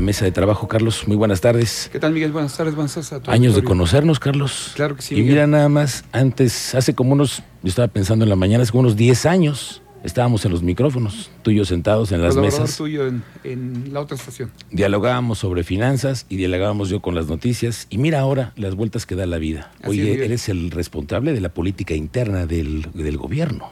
[0.00, 1.88] Mesa de trabajo, Carlos, muy buenas tardes.
[1.90, 2.30] ¿Qué tal, Miguel?
[2.30, 3.34] Buenas tardes, buenas tardes a todos.
[3.34, 4.72] Años de conocernos, Carlos.
[4.76, 5.16] Claro que sí.
[5.16, 8.72] Y mira nada más, antes, hace como unos, yo estaba pensando en la mañana, hace
[8.72, 12.76] como unos 10 años, estábamos en los micrófonos, tú y yo sentados en las mesas.
[12.76, 14.50] tuyo en, en la otra estación.
[14.70, 17.86] Dialogábamos sobre finanzas y dialogábamos yo con las noticias.
[17.90, 19.72] Y mira ahora las vueltas que da la vida.
[19.80, 23.70] Así Oye, es, eres el responsable de la política interna del, del gobierno.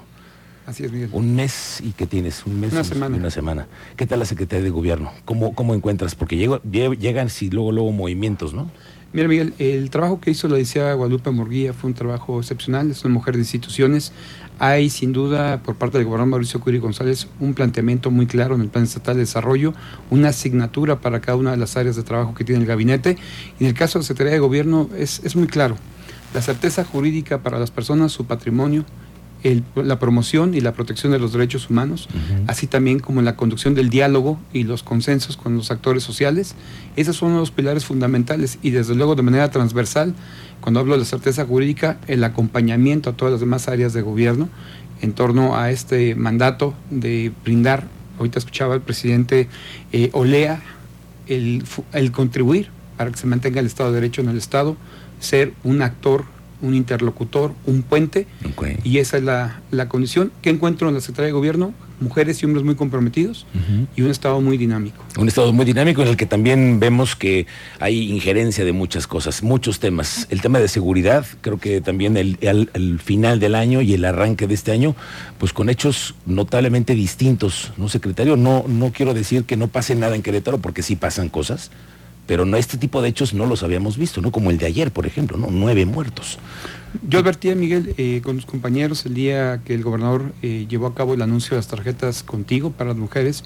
[0.67, 1.11] Así es, Miguel.
[1.12, 2.45] Un mes y ¿qué tienes?
[2.45, 3.16] Un mes Una y semana.
[3.16, 3.66] Una semana.
[3.96, 5.12] ¿Qué tal la Secretaría de Gobierno?
[5.25, 6.15] ¿Cómo, cómo encuentras?
[6.16, 8.69] Porque llego- llegan sí, luego, luego movimientos, ¿no?
[9.12, 13.05] Mira, Miguel, el trabajo que hizo la licenciada Guadalupe Murguía fue un trabajo excepcional, es
[13.05, 14.12] una mujer de instituciones.
[14.59, 18.62] Hay, sin duda, por parte del gobernador Mauricio Curi González, un planteamiento muy claro en
[18.62, 19.73] el Plan Estatal de Desarrollo,
[20.11, 23.17] una asignatura para cada una de las áreas de trabajo que tiene el gabinete.
[23.61, 25.77] Y en el caso de la Secretaría de Gobierno es, es muy claro.
[26.34, 28.84] La certeza jurídica para las personas, su patrimonio,
[29.43, 32.09] el- la promoción y la protección de los derechos humanos,
[32.47, 36.55] así también como la conducción del diálogo y los consensos con los actores sociales.
[36.97, 40.15] Esos son los pilares fundamentales y desde luego de manera transversal,
[40.61, 44.48] cuando hablo de la certeza jurídica, el acompañamiento a todas las demás áreas de gobierno
[45.03, 47.87] en torno a este mandato de brindar,
[48.19, 49.48] ahorita escuchaba el presidente
[49.93, 50.62] eh, Olea,
[51.28, 54.77] el contribuir para que se mantenga el Estado de Derecho en el Estado,
[55.21, 56.25] ser un actor,
[56.67, 58.27] un interlocutor, un puente
[58.84, 62.47] y esa es la, la condición que encuentro en la Secretaría de Gobierno, mujeres y
[62.47, 63.47] hombres muy comprometidos
[63.97, 65.03] y un Estado muy dinámico.
[65.19, 67.47] Un estado muy dinámico en el que también vemos que
[67.81, 70.27] hay injerencia de muchas cosas, muchos temas.
[70.31, 72.39] El tema de seguridad, creo que también el,
[72.75, 74.94] al final del año y el arranque de este año,
[75.39, 78.37] pues con hechos notablemente distintos, ¿no, secretario?
[78.37, 81.70] No, no quiero decir que no pase nada en Querétaro, porque sí pasan cosas,
[82.27, 84.32] pero no este tipo de hechos no los habíamos visto, ¿no?
[84.32, 85.48] Como el de ayer, por ejemplo, ¿no?
[85.50, 86.38] Nueve muertos.
[87.06, 90.86] Yo advertí a Miguel eh, con los compañeros el día que el gobernador eh, llevó
[90.86, 93.44] a cabo el anuncio de las tarjetas contigo para las mujeres,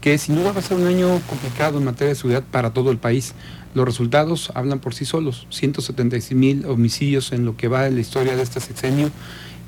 [0.00, 2.90] que sin duda va a ser un año complicado en materia de seguridad para todo
[2.90, 3.34] el país.
[3.74, 8.00] Los resultados hablan por sí solos, 176 mil homicidios en lo que va de la
[8.00, 9.10] historia de este sexenio,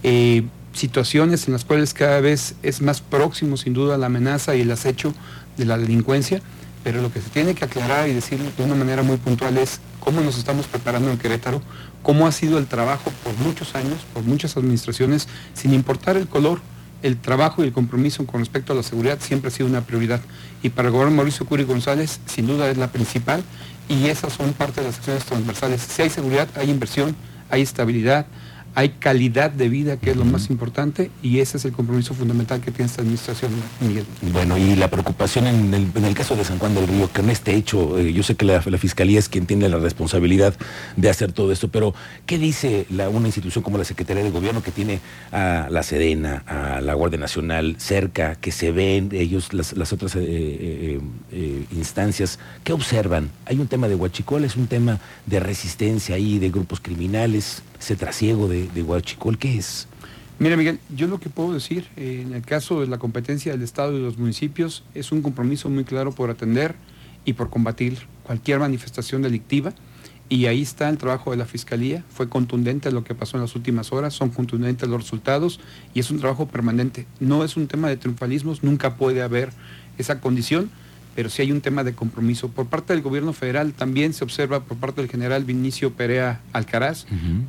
[0.02, 4.62] eh, situaciones en las cuales cada vez es más próximo sin duda la amenaza y
[4.62, 5.14] el acecho
[5.56, 6.42] de la delincuencia,
[6.82, 9.80] pero lo que se tiene que aclarar y decir de una manera muy puntual es
[10.00, 11.62] cómo nos estamos preparando en Querétaro,
[12.02, 16.60] cómo ha sido el trabajo por muchos años, por muchas administraciones, sin importar el color,
[17.02, 20.20] el trabajo y el compromiso con respecto a la seguridad siempre ha sido una prioridad.
[20.62, 23.42] Y para el gobernador Mauricio Curi González, sin duda es la principal,
[23.88, 25.82] y esas son parte de las acciones transversales.
[25.82, 27.14] Si hay seguridad, hay inversión,
[27.50, 28.26] hay estabilidad,
[28.74, 32.60] hay calidad de vida, que es lo más importante, y ese es el compromiso fundamental
[32.60, 33.52] que tiene esta administración.
[34.32, 37.30] Bueno, y la preocupación en el, en el caso de San Juan del Río, con
[37.30, 40.54] este hecho, eh, yo sé que la, la Fiscalía es quien tiene la responsabilidad
[40.96, 41.94] de hacer todo esto, pero
[42.26, 45.00] ¿qué dice la, una institución como la Secretaría de Gobierno que tiene
[45.30, 50.16] a la Sedena, a la Guardia Nacional cerca, que se ven ellos, las, las otras
[50.16, 51.00] eh, eh,
[51.32, 53.30] eh, instancias, ¿qué observan?
[53.46, 57.96] Hay un tema de huachicol, es un tema de resistencia ahí, de grupos criminales, ese
[57.96, 59.88] trasiego de, de huachicol, ¿qué es?
[60.38, 63.62] Mira, Miguel, yo lo que puedo decir, eh, en el caso de la competencia del
[63.62, 66.76] Estado y de los municipios, es un compromiso muy claro por atender
[67.24, 69.72] y por combatir cualquier manifestación delictiva.
[70.28, 72.04] Y ahí está el trabajo de la Fiscalía.
[72.08, 75.58] Fue contundente lo que pasó en las últimas horas, son contundentes los resultados
[75.92, 77.06] y es un trabajo permanente.
[77.18, 79.50] No es un tema de triunfalismos, nunca puede haber
[79.98, 80.70] esa condición,
[81.14, 82.48] pero sí hay un tema de compromiso.
[82.48, 87.06] Por parte del gobierno federal también se observa por parte del general Vinicio Perea Alcaraz,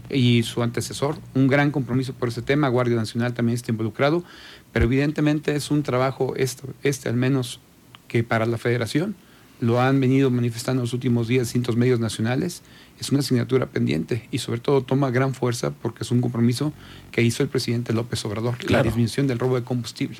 [0.09, 4.23] y su antecesor, un gran compromiso por ese tema, Guardia Nacional también está involucrado,
[4.72, 7.59] pero evidentemente es un trabajo, este, este al menos,
[8.07, 9.16] que para la federación
[9.59, 12.63] lo han venido manifestando en los últimos días distintos medios nacionales,
[13.00, 16.72] es una asignatura pendiente y sobre todo toma gran fuerza porque es un compromiso
[17.12, 20.16] que hizo el presidente López Obrador, la disminución del robo de combustible.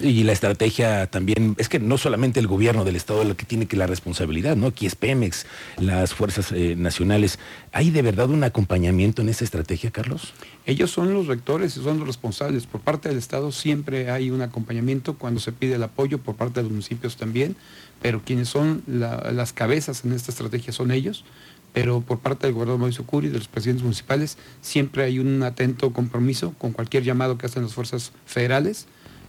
[0.00, 3.44] Y la estrategia también, es que no solamente el gobierno del Estado es el que
[3.44, 4.68] tiene que la responsabilidad, ¿no?
[4.68, 5.46] Aquí es Pemex,
[5.78, 7.38] las fuerzas eh, nacionales.
[7.72, 10.32] ¿Hay de verdad un acompañamiento en esa estrategia, Carlos?
[10.66, 12.66] Ellos son los rectores y son los responsables.
[12.66, 16.60] Por parte del Estado siempre hay un acompañamiento cuando se pide el apoyo, por parte
[16.60, 17.56] de los municipios también,
[18.00, 21.24] pero quienes son la- las cabezas en esta estrategia son ellos.
[21.72, 25.92] Pero por parte del gobernador Mauricio Curi, de los presidentes municipales, siempre hay un atento
[25.92, 28.86] compromiso con cualquier llamado que hacen las fuerzas federales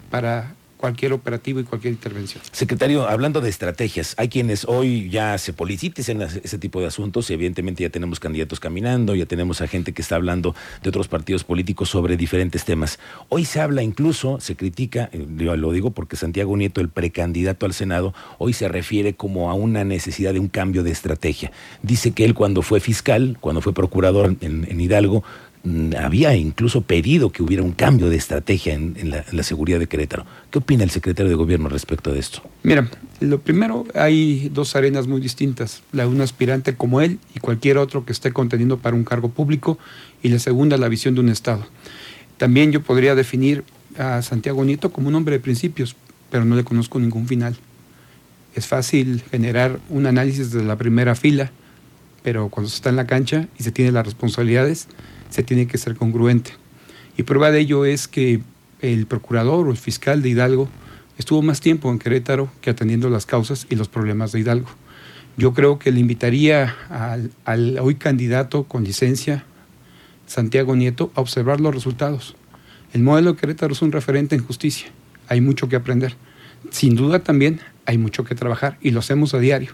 [0.10, 2.44] para cualquier operativo y cualquier intervención.
[2.52, 7.34] Secretario, hablando de estrategias, hay quienes hoy ya se politicen ese tipo de asuntos y
[7.34, 11.46] evidentemente ya tenemos candidatos caminando, ya tenemos a gente que está hablando de otros partidos
[11.46, 13.00] políticos sobre diferentes temas.
[13.30, 17.66] Hoy se habla incluso, se critica, eh, yo lo digo porque Santiago Nieto, el precandidato
[17.66, 21.54] al Senado, hoy se refiere como a una necesidad de un cambio de estrategia.
[21.82, 25.24] Dice que él cuando fue fiscal, cuando fue procurador en, Hidalgo,
[25.98, 30.26] había incluso pedido que hubiera un cambio de estrategia en, la, seguridad de Querétaro.
[30.52, 32.42] ¿Qué opina el secretario de Gobierno respecto de esto?
[32.64, 32.90] Mira,
[33.22, 35.82] lo primero, hay dos arenas muy distintas.
[35.94, 39.30] La de un aspirante como él y cualquier otro que esté conteniendo para un cargo
[39.30, 39.80] público,
[40.22, 41.66] y la segunda, la visión de un Estado.
[42.38, 43.64] También yo podría definir
[43.98, 45.96] a Santiago Nieto como un hombre de principios,
[46.30, 47.56] pero no le conozco ningún final.
[48.54, 51.52] Es fácil generar un análisis de la primera fila,
[52.22, 54.88] pero cuando se está en la cancha y se tiene las responsabilidades,
[55.34, 56.52] se tiene que ser congruente.
[57.18, 58.42] Y prueba de ello es que
[58.82, 60.70] el procurador o el fiscal de Hidalgo
[61.18, 64.70] estuvo más tiempo en Querétaro que atendiendo las causas y los problemas de Hidalgo.
[65.36, 66.76] Yo creo que le invitaría
[67.46, 69.44] al, hoy candidato con licencia,
[70.28, 72.36] Santiago Nieto, a observar los resultados.
[72.94, 74.90] El modelo de Querétaro es un referente en justicia.
[75.28, 76.16] Hay mucho que aprender.
[76.70, 79.72] Sin duda también hay mucho que trabajar y lo hacemos a diario.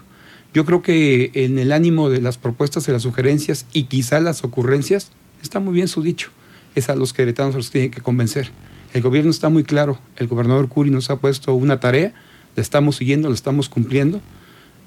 [0.54, 4.42] Yo creo que en el ánimo de las propuestas y las sugerencias y quizá las
[4.42, 6.30] ocurrencias, está muy bien su dicho.
[6.74, 8.50] Es a los queretanos los que tienen que convencer.
[8.92, 9.98] El gobierno está muy claro.
[10.16, 12.12] El gobernador Curi nos ha puesto una tarea,
[12.56, 14.20] la estamos siguiendo, la estamos cumpliendo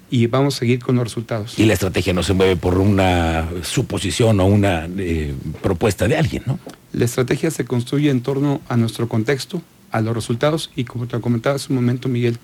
[0.09, 1.57] y vamos a seguir con los resultados.
[1.57, 6.43] Y la estrategia no se mueve por una suposición o una eh, propuesta de alguien,
[6.45, 6.59] ¿no?
[6.91, 11.19] La estrategia se construye en torno a nuestro contexto, a los resultados y como te
[11.19, 12.37] comentaba hace un momento, Miguel,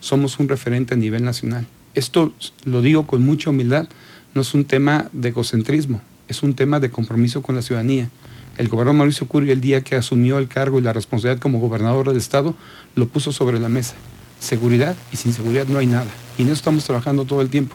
[0.00, 1.66] somos un referente a nivel nacional.
[1.94, 2.34] Esto
[2.64, 3.88] lo digo con mucha humildad,
[4.34, 8.08] no es un tema de egocentrismo, es un tema de compromiso con la ciudadanía.
[8.56, 12.08] El gobernador Mauricio Curi, el día que asumió el cargo y la responsabilidad como gobernador
[12.08, 12.54] del Estado,
[12.94, 13.94] lo puso sobre la mesa.
[14.38, 16.10] Seguridad y sin seguridad no hay nada.
[16.38, 17.74] Y en eso estamos trabajando todo el tiempo.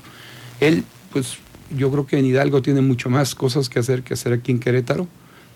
[0.60, 1.38] Él, pues
[1.76, 4.60] yo creo que en Hidalgo tiene mucho más cosas que hacer que hacer aquí en
[4.60, 5.08] Querétaro,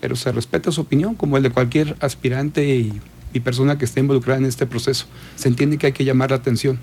[0.02, 3.02] pero se respeta su opinión como el de cualquier aspirante y,
[3.34, 5.06] y persona que esté involucrada en este proceso.
[5.36, 6.80] Se entiende que hay que llamar la atención.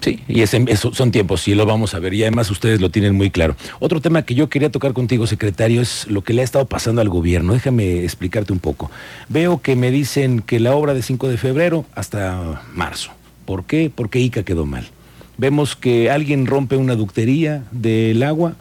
[0.00, 3.14] Sí, y eso son tiempos, sí lo vamos a ver, y además ustedes lo tienen
[3.14, 3.54] muy claro.
[3.80, 7.02] Otro tema que yo quería tocar contigo, secretario, es lo que le ha estado pasando
[7.02, 7.52] al gobierno.
[7.52, 8.90] Déjame explicarte un poco.
[9.28, 13.10] Veo que me dicen que la obra de 5 de febrero hasta marzo.
[13.44, 13.92] ¿Por qué?
[13.94, 14.88] Porque ICA quedó mal.
[15.36, 18.56] Vemos que alguien rompe una ductería del agua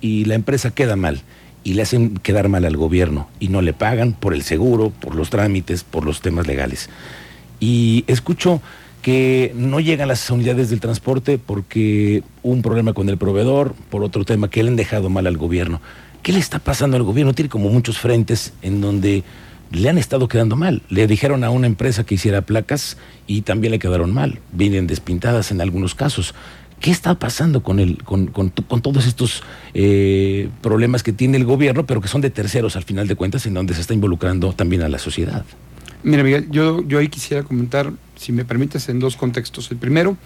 [0.00, 1.22] y la empresa queda mal.
[1.64, 5.14] Y le hacen quedar mal al gobierno y no le pagan por el seguro, por
[5.14, 6.90] los trámites, por los temas legales.
[7.60, 8.60] Y escucho
[9.02, 14.24] que no llegan las unidades del transporte porque un problema con el proveedor, por otro
[14.24, 15.80] tema que le han dejado mal al gobierno.
[16.22, 17.34] ¿Qué le está pasando al gobierno?
[17.34, 19.24] Tiene como muchos frentes en donde
[19.72, 20.82] le han estado quedando mal.
[20.88, 22.96] Le dijeron a una empresa que hiciera placas
[23.26, 24.38] y también le quedaron mal.
[24.52, 26.34] Vienen despintadas en algunos casos.
[26.78, 29.42] ¿Qué está pasando con, el, con, todos estos
[29.74, 33.46] eh, problemas que tiene el gobierno, pero que son de terceros al final de cuentas,
[33.46, 35.44] en donde se está involucrando también a la sociedad?
[36.04, 39.70] Mira, Miguel, yo, yo ahí quisiera comentar, si me permites, en dos contextos.
[39.70, 40.16] El primero,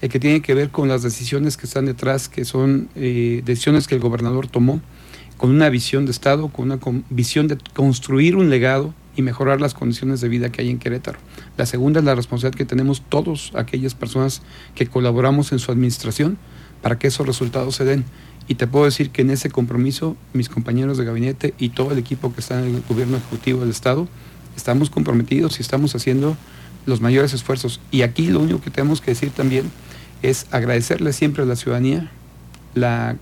[0.00, 3.86] el que tiene que ver con las decisiones que están detrás, que son eh, decisiones
[3.86, 4.80] que el gobernador tomó
[5.36, 6.78] con una visión de Estado, con una
[7.10, 11.18] visión de construir un legado y mejorar las condiciones de vida que hay en Querétaro.
[11.58, 14.42] La segunda es la responsabilidad que tenemos todos aquellas personas
[14.74, 16.38] que colaboramos en su administración
[16.80, 18.04] para que esos resultados se den.
[18.48, 21.98] Y te puedo decir que en ese compromiso mis compañeros de gabinete y todo el
[21.98, 24.08] equipo que está en el gobierno ejecutivo del Estado
[24.56, 26.36] estamos comprometidos y estamos haciendo
[26.86, 27.80] los mayores esfuerzos.
[27.90, 29.70] Y aquí lo único que tenemos que decir también
[30.22, 32.10] es agradecerle siempre a la ciudadanía
[32.74, 33.16] la,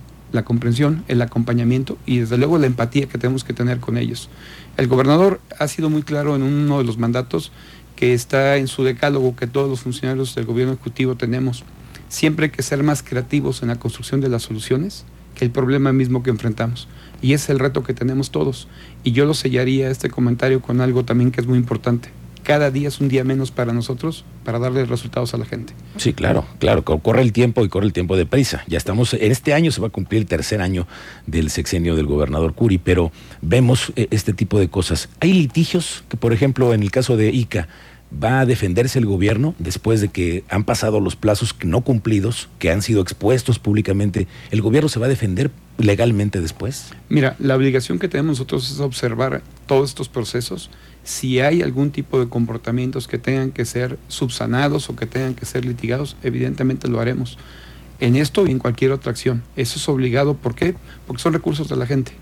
[0.44, 4.28] comprensión, el acompañamiento y desde luego la empatía que tenemos que tener con ellos.
[4.76, 7.52] El gobernador ha sido muy claro en uno de los mandatos
[7.96, 11.64] que está en su decálogo que todos los funcionarios del gobierno ejecutivo tenemos.
[12.08, 15.04] Siempre hay que ser más creativos en la construcción de las soluciones
[15.34, 16.88] que el problema mismo que enfrentamos.
[17.22, 18.69] Y es el reto que tenemos todos.
[19.03, 22.10] Y yo lo sellaría este comentario con algo también que es muy importante.
[22.44, 25.72] Cada día es un día menos para nosotros para darle resultados a la gente.
[25.96, 28.62] Sí, claro, claro, corre el tiempo y corre el tiempo de prisa.
[28.67, 30.86] Ya estamos, en este año se va a cumplir el tercer año
[31.26, 35.08] del sexenio del gobernador Curi, pero vemos eh, este tipo de cosas.
[35.20, 37.67] Hay litigios que, por ejemplo, en el caso de ICA,
[38.13, 42.70] ¿Va a defenderse el gobierno después de que han pasado los plazos no cumplidos, que
[42.70, 44.29] han sido expuestos públicamente?
[44.51, 46.93] ¿El gobierno se va a defender legalmente después?
[47.08, 50.70] Mira, la obligación que tenemos nosotros es observar todos estos procesos.
[51.03, 55.44] Si hay algún tipo de comportamientos que tengan que ser subsanados o que tengan que
[55.44, 57.37] ser litigados, evidentemente lo haremos.
[58.01, 59.43] En esto y en cualquier otra acción.
[59.56, 60.34] Eso es obligado.
[60.34, 60.75] ¿Por qué?
[61.06, 62.13] Porque son recursos de la gente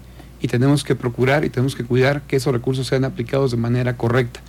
[0.43, 3.97] y tenemos que procurar y tenemos que cuidar que esos recursos sean aplicados de manera
[3.97, 4.41] correcta.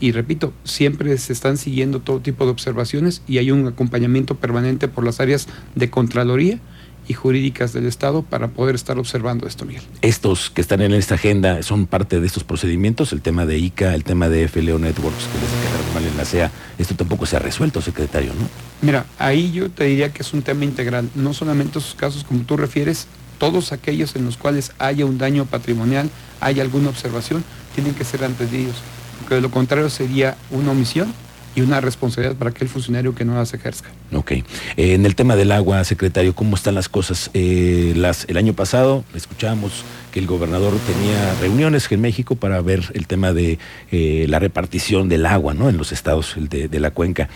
[0.00, 4.88] Y repito, siempre se están siguiendo todo tipo de observaciones y hay un acompañamiento permanente
[4.88, 6.58] por las áreas de Contraloría
[7.06, 9.82] y jurídicas del Estado para poder estar observando esto, Miguel.
[10.00, 13.94] Estos que están en esta agenda son parte de estos procedimientos, el tema de ICA,
[13.94, 17.36] el tema de FLO Networks que les quedaron mal en la CEA, esto tampoco se
[17.36, 18.48] ha resuelto, secretario, ¿no?
[18.80, 22.42] Mira, ahí yo te diría que es un tema integral, no solamente esos casos como
[22.42, 23.06] tú refieres,
[23.42, 26.08] todos aquellos en los cuales haya un daño patrimonial,
[26.40, 27.42] haya alguna observación,
[27.74, 28.76] tienen que ser atendidos,
[29.18, 31.12] porque de lo contrario sería una omisión
[31.56, 33.86] y una responsabilidad para aquel funcionario que no las ejerza.
[34.12, 34.30] Ok.
[34.30, 34.44] Eh,
[34.76, 37.30] en el tema del agua, secretario, ¿cómo están las cosas?
[37.34, 39.82] Eh, las, el año pasado escuchábamos
[40.12, 43.58] que el gobernador tenía reuniones en México para ver el tema de
[43.90, 45.68] eh, la repartición del agua ¿no?
[45.68, 47.28] en los estados de, de la cuenca.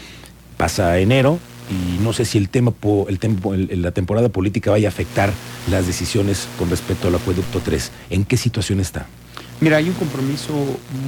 [0.56, 2.72] Pasa enero, y no sé si el tema,
[3.08, 5.32] el la temporada política vaya a afectar
[5.70, 7.90] las decisiones con respecto al acueducto 3.
[8.10, 9.06] ¿En qué situación está?
[9.60, 10.52] Mira, hay un compromiso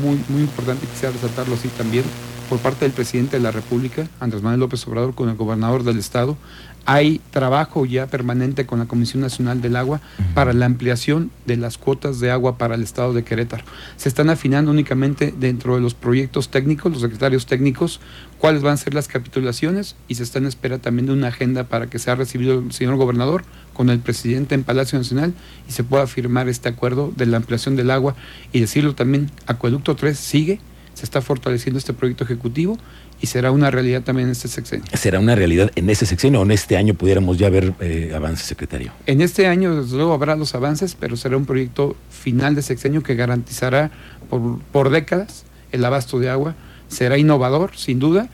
[0.02, 2.04] muy, muy importante, quisiera resaltarlo así también,
[2.48, 5.98] por parte del presidente de la República, Andrés Manuel López Obrador, con el gobernador del
[5.98, 6.36] estado.
[6.84, 10.00] Hay trabajo ya permanente con la Comisión Nacional del Agua
[10.34, 13.64] para la ampliación de las cuotas de agua para el estado de Querétaro.
[13.96, 18.00] Se están afinando únicamente dentro de los proyectos técnicos, los secretarios técnicos,
[18.38, 21.64] cuáles van a ser las capitulaciones y se está en espera también de una agenda
[21.64, 23.44] para que sea recibido el señor gobernador
[23.74, 25.34] con el presidente en Palacio Nacional
[25.68, 28.14] y se pueda firmar este acuerdo de la ampliación del agua
[28.52, 30.60] y decirlo también, Acueducto 3 sigue
[30.98, 32.76] se está fortaleciendo este proyecto ejecutivo
[33.20, 34.84] y será una realidad también en este sexenio.
[34.94, 38.46] ¿Será una realidad en ese sexenio o en este año pudiéramos ya ver eh, avances,
[38.46, 38.90] secretario?
[39.06, 43.04] En este año, desde luego, habrá los avances, pero será un proyecto final de sexenio
[43.04, 43.92] que garantizará
[44.28, 46.56] por, por décadas el abasto de agua.
[46.88, 48.28] Será innovador, sin duda,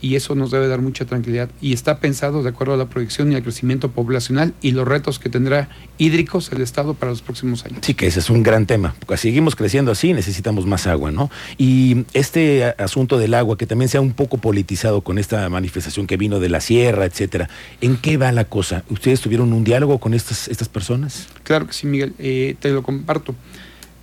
[0.00, 1.50] y eso nos debe dar mucha tranquilidad.
[1.60, 5.18] Y está pensado de acuerdo a la proyección y al crecimiento poblacional y los retos
[5.18, 7.80] que tendrá hídricos el Estado para los próximos años.
[7.82, 8.94] Sí, que ese es un gran tema.
[8.98, 11.30] Porque seguimos creciendo así, necesitamos más agua, ¿no?
[11.56, 16.06] Y este asunto del agua, que también se ha un poco politizado con esta manifestación
[16.06, 17.48] que vino de la sierra, etcétera,
[17.80, 18.84] ¿en qué va la cosa?
[18.90, 21.28] ¿Ustedes tuvieron un diálogo con estas, estas personas?
[21.42, 23.34] Claro que sí, Miguel, eh, te lo comparto.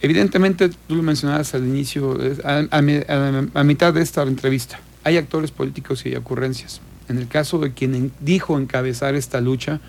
[0.02, 6.04] Evidentemente, tú lo mencionabas al inicio, a, a mitad de esta entrevista hay actores políticos
[6.06, 6.82] y hay ocurrencias.
[7.08, 9.80] En el caso de quien dijo encabezar esta lucha,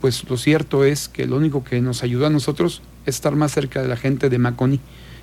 [0.00, 3.52] pues lo cierto es que lo único que nos ayudó a nosotros es estar más
[3.52, 4.80] cerca de la gente de Maconi.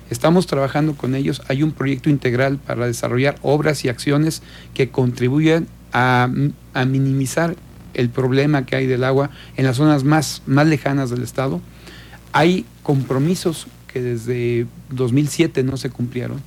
[0.08, 4.42] Estamos trabajando con ellos, hay un proyecto integral para desarrollar obras y acciones
[4.72, 6.30] que contribuyan a,
[6.86, 7.56] minimizar
[7.94, 11.60] el problema que hay del agua en las zonas más, más lejanas del Estado.
[12.32, 16.40] Hay compromisos que desde 2007 no se cumplieron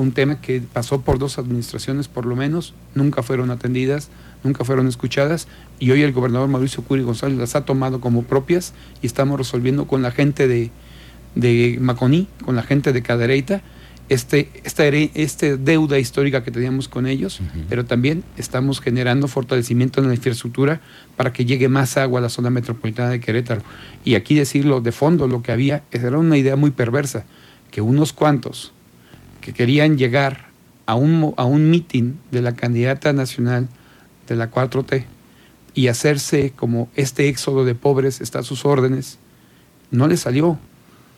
[0.00, 4.08] un tema que pasó por dos administraciones por lo menos, nunca fueron atendidas,
[4.44, 8.74] nunca fueron escuchadas y hoy el gobernador Mauricio Curi González las ha tomado como propias
[9.02, 10.70] y estamos resolviendo con la gente de,
[11.34, 13.62] de Maconí, con la gente de Cadereyta,
[14.08, 20.08] este, esta, este deuda histórica que teníamos con ellos, pero también estamos generando fortalecimiento en
[20.08, 20.80] la infraestructura
[21.16, 23.60] para que llegue más agua a la zona metropolitana de Querétaro.
[24.04, 27.26] Y aquí decirlo de fondo, lo que había era una idea muy perversa,
[27.70, 28.72] que unos cuantos
[29.40, 30.48] que querían llegar
[30.86, 33.68] a un, a un mitin de la candidata nacional
[34.26, 35.04] de la 4T
[35.74, 39.18] y hacerse como este éxodo de pobres está a sus órdenes,
[39.90, 40.58] no le salió.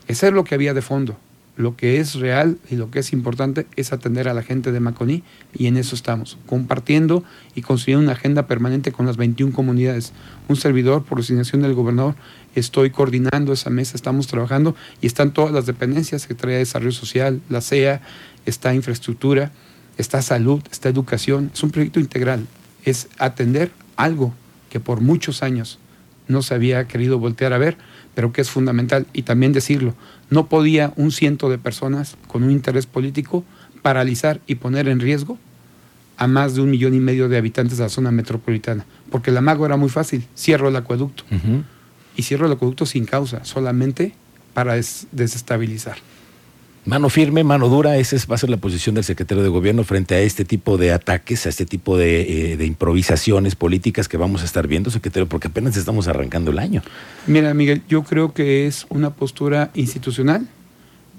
[0.07, 1.17] Eso es lo que había de fondo.
[1.61, 4.81] Lo que es real y lo que es importante es atender a la gente de
[4.81, 7.23] Maconí y en eso estamos, compartiendo
[7.55, 10.15] y construyendo una agenda permanente con las 21 comunidades.
[10.49, 12.15] Un servidor, por designación del gobernador,
[12.55, 17.43] estoy coordinando esa mesa, estamos trabajando y están todas las dependencias, Secretaría de Desarrollo Social,
[17.51, 18.01] la CEA,
[18.47, 19.53] está infraestructura,
[19.99, 21.51] está salud, está educación.
[21.53, 22.47] Es un proyecto integral,
[22.87, 24.33] es atender algo
[24.71, 25.79] que por muchos años
[26.27, 27.77] no se había querido voltear a ver,
[28.15, 29.07] pero que es fundamental.
[29.13, 29.95] Y también decirlo,
[30.31, 33.45] no podía un ciento de personas con un interés político
[33.83, 35.39] paralizar y poner en riesgo
[36.17, 38.85] a más de un millón y medio de habitantes de la zona metropolitana.
[39.11, 41.25] Porque la mago era muy fácil, cierro el acueducto.
[42.17, 44.15] Y cierro el acueducto sin causa, solamente
[44.53, 44.75] para
[45.13, 45.97] desestabilizar.
[46.87, 50.15] Mano firme, mano dura, esa va a ser la posición del secretario de gobierno frente
[50.15, 54.47] a este tipo de ataques, a este tipo de, eh, improvisaciones políticas que vamos a
[54.47, 56.83] estar viendo, secretario, porque apenas estamos arrancando el año.
[57.27, 60.49] Mira, Miguel, yo creo que es una postura institucional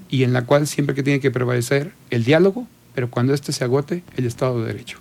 [0.09, 3.63] y en la cual siempre que tiene que prevalecer el diálogo, pero cuando éste se
[3.63, 4.97] agote, el Estado de Derecho.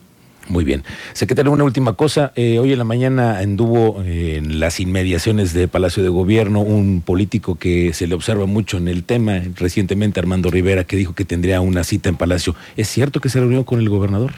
[0.50, 0.82] Muy bien.
[1.12, 2.32] Secretario, una última cosa.
[2.34, 7.02] Eh, hoy en la mañana anduvo eh, en las inmediaciones de Palacio de Gobierno un
[7.02, 11.24] político que se le observa mucho en el tema, recientemente Armando Rivera, que dijo que
[11.24, 12.56] tendría una cita en Palacio.
[12.76, 14.32] ¿Es cierto que se reunió con el gobernador?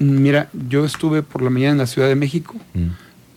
[0.00, 2.86] Mira, yo estuve por la mañana en la Ciudad de México, mm.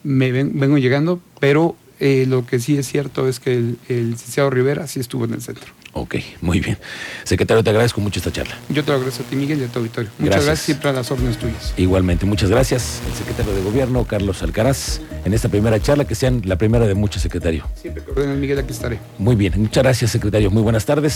[0.04, 4.50] me vengo llegando, pero eh, lo que sí es cierto es que el, el licenciado
[4.50, 5.80] Rivera sí estuvo en el centro.
[5.94, 6.78] Ok, muy bien.
[7.24, 8.56] Secretario, te agradezco mucho esta charla.
[8.70, 10.10] Yo te lo agradezco a ti, Miguel, y a tu auditorio.
[10.20, 10.66] Muchas gracias.
[10.66, 11.74] siempre a las órdenes tuyas.
[11.78, 13.02] Igualmente, muchas gracias.
[13.08, 16.94] El secretario de Gobierno, Carlos Alcaraz, en esta primera charla, que sean la primera de
[16.94, 17.66] muchos, secretario.
[17.76, 19.00] Siempre que Miguel, aquí estaré.
[19.18, 20.52] Muy bien, muchas gracias, secretario.
[20.52, 21.14] Muy buenas tardes.